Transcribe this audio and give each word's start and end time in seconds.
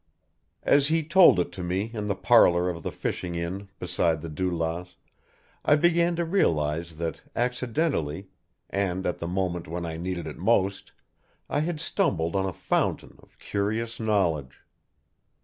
As 0.63 0.87
he 0.87 1.03
told 1.03 1.39
it 1.39 1.51
to 1.51 1.61
me 1.61 1.91
in 1.93 2.07
the 2.07 2.15
parlour 2.15 2.69
of 2.71 2.81
the 2.81 2.91
fishing 2.91 3.35
inn 3.35 3.69
beside 3.77 4.21
the 4.21 4.29
Dulas, 4.29 4.95
I 5.63 5.75
began 5.75 6.15
to 6.15 6.25
realise 6.25 6.93
that 6.95 7.21
accidentally, 7.35 8.31
and 8.71 9.05
at 9.05 9.19
the 9.19 9.27
moment 9.27 9.67
when 9.67 9.85
I 9.85 9.97
needed 9.97 10.25
it 10.25 10.39
most, 10.39 10.91
I 11.51 11.59
had 11.59 11.79
stumbled 11.79 12.35
on 12.35 12.47
a 12.47 12.51
fountain 12.51 13.19
of 13.21 13.37
curious 13.37 13.99
knowledge. 13.99 14.61